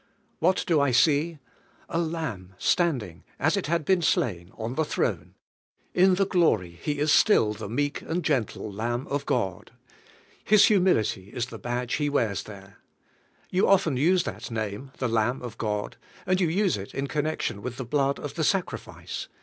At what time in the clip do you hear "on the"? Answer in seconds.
4.57-4.83